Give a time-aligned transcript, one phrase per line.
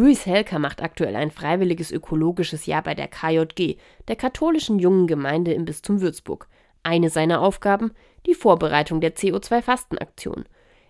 [0.00, 3.76] Luis Helker macht aktuell ein freiwilliges ökologisches Jahr bei der KJG,
[4.08, 6.48] der katholischen jungen Gemeinde im Bistum Würzburg.
[6.82, 7.90] Eine seiner Aufgaben
[8.24, 10.46] die Vorbereitung der CO2-Fastenaktion.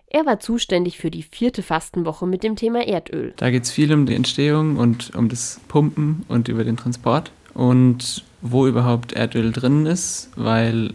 [0.07, 3.33] Er war zuständig für die vierte Fastenwoche mit dem Thema Erdöl.
[3.35, 7.33] Da geht es viel um die Entstehung und um das Pumpen und über den Transport
[7.53, 10.93] und wo überhaupt Erdöl drin ist, weil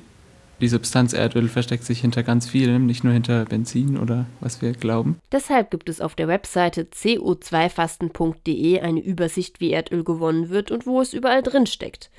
[0.61, 4.73] die Substanz Erdöl versteckt sich hinter ganz vielem, nicht nur hinter Benzin oder was wir
[4.73, 5.19] glauben.
[5.33, 11.01] Deshalb gibt es auf der Webseite co2fasten.de eine Übersicht, wie Erdöl gewonnen wird und wo
[11.01, 12.11] es überall drin steckt.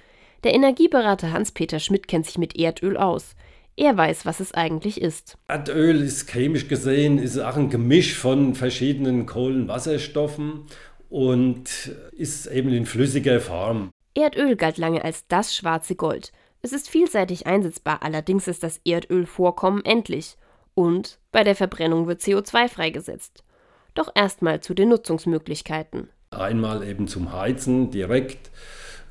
[0.44, 3.36] Der Energieberater Hans-Peter Schmidt kennt sich mit Erdöl aus.
[3.76, 5.38] Er weiß, was es eigentlich ist.
[5.48, 10.64] Erdöl ist chemisch gesehen ist auch ein Gemisch von verschiedenen Kohlenwasserstoffen
[11.10, 13.92] und ist eben in flüssiger Form.
[14.16, 16.32] Erdöl galt lange als das schwarze Gold.
[16.68, 20.36] Es ist vielseitig einsetzbar, allerdings ist das Erdölvorkommen endlich.
[20.76, 23.46] Und bei der Verbrennung wird CO2 freigesetzt.
[23.94, 26.10] Doch erstmal zu den Nutzungsmöglichkeiten.
[26.32, 28.52] Einmal eben zum Heizen direkt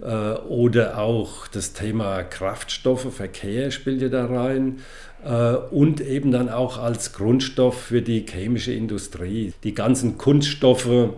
[0.02, 4.80] äh, oder auch das Thema Kraftstoffe, Verkehr spielt ja da rein
[5.24, 9.54] äh, und eben dann auch als Grundstoff für die chemische Industrie.
[9.64, 11.14] Die ganzen Kunststoffe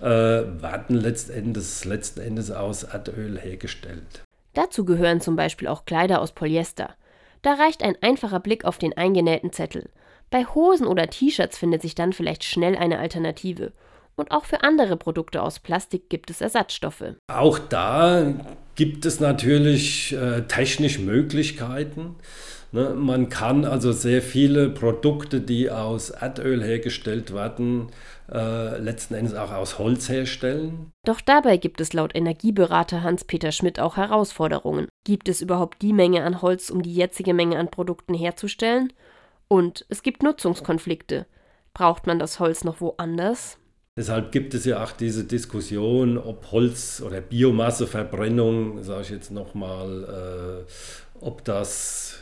[0.00, 4.24] äh, werden letztendlich, letzten Endes aus Erdöl hergestellt.
[4.58, 6.96] Dazu gehören zum Beispiel auch Kleider aus Polyester.
[7.42, 9.88] Da reicht ein einfacher Blick auf den eingenähten Zettel.
[10.30, 13.72] Bei Hosen oder T-Shirts findet sich dann vielleicht schnell eine Alternative.
[14.16, 17.04] Und auch für andere Produkte aus Plastik gibt es Ersatzstoffe.
[17.28, 18.34] Auch da
[18.74, 22.16] gibt es natürlich äh, technisch Möglichkeiten.
[22.72, 22.90] Ne?
[22.90, 27.88] Man kann also sehr viele Produkte, die aus Erdöl hergestellt werden,
[28.30, 30.92] äh, letzten Endes auch aus Holz herstellen.
[31.04, 34.88] Doch dabei gibt es laut Energieberater Hans-Peter Schmidt auch Herausforderungen.
[35.04, 38.92] Gibt es überhaupt die Menge an Holz, um die jetzige Menge an Produkten herzustellen?
[39.48, 41.26] Und es gibt Nutzungskonflikte.
[41.72, 43.56] Braucht man das Holz noch woanders?
[43.96, 50.64] Deshalb gibt es ja auch diese Diskussion, ob Holz- oder Biomasseverbrennung, sage ich jetzt nochmal,
[50.68, 52.20] äh, ob das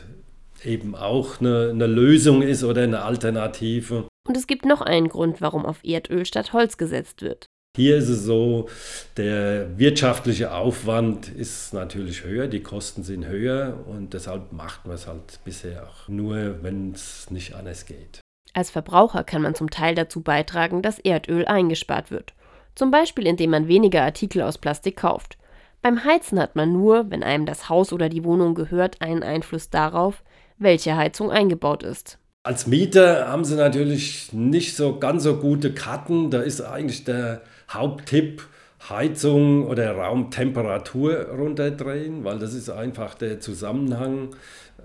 [0.63, 4.07] eben auch eine, eine Lösung ist oder eine Alternative.
[4.27, 7.47] Und es gibt noch einen Grund, warum auf Erdöl statt Holz gesetzt wird.
[7.77, 8.69] Hier ist es so,
[9.17, 15.05] der wirtschaftliche Aufwand ist natürlich höher, die Kosten sind höher und deshalb macht man es
[15.05, 18.19] halt bisher auch nur, wenn es nicht anders geht.
[18.53, 22.33] Als Verbraucher kann man zum Teil dazu beitragen, dass Erdöl eingespart wird.
[22.73, 25.36] Zum Beispiel indem man weniger Artikel aus Plastik kauft.
[25.81, 29.69] Beim Heizen hat man nur, wenn einem das Haus oder die Wohnung gehört, einen Einfluss
[29.69, 30.23] darauf,
[30.57, 32.19] welche Heizung eingebaut ist.
[32.43, 36.31] Als Mieter haben sie natürlich nicht so ganz so gute Karten.
[36.31, 38.41] Da ist eigentlich der Haupttipp,
[38.89, 44.29] Heizung oder Raumtemperatur runterdrehen, weil das ist einfach der Zusammenhang.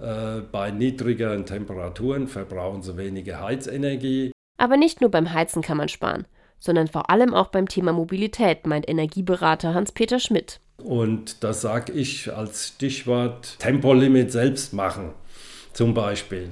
[0.01, 4.33] Äh, bei niedrigeren Temperaturen verbrauchen sie weniger Heizenergie.
[4.59, 6.27] Aber nicht nur beim Heizen kann man sparen,
[6.59, 10.61] sondern vor allem auch beim Thema Mobilität, meint Energieberater Hans-Peter Schmidt.
[10.79, 15.11] Und das sage ich als Stichwort Tempolimit selbst machen,
[15.73, 16.51] zum Beispiel.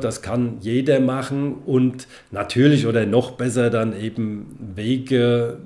[0.00, 5.58] Das kann jeder machen und natürlich oder noch besser dann eben Wege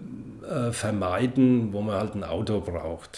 [0.49, 3.11] äh, vermeiden, wo man halt ein Auto braucht.